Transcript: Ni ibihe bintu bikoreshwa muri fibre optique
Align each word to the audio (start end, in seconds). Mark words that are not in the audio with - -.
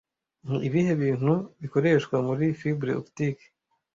Ni 0.47 0.57
ibihe 0.67 0.91
bintu 1.03 1.33
bikoreshwa 1.61 2.15
muri 2.27 2.45
fibre 2.59 2.91
optique 3.01 3.45